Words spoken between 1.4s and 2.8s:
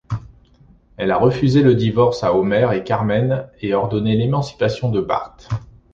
le divorce à Homer